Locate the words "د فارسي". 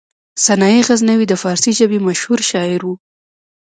1.29-1.71